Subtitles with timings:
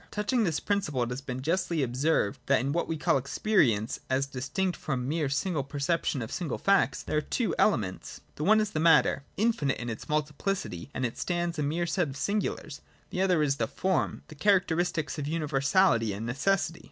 [0.01, 3.19] J Touching this principle it has been justly ob served that in what we call
[3.19, 8.19] Experience, as distinct from mere single perception of single facts, there are two elements.
[8.33, 11.85] The one is the matter, infinite in its multiplicity, and as it stands a mere
[11.85, 16.79] set of singulars: the other is the form, the characteristics of universality and necessity.